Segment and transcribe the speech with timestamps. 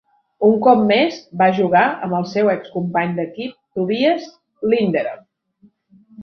[0.45, 4.27] Un cop més va jugar amb el seu excompany d'equip Tobias
[4.73, 5.23] Linderoth.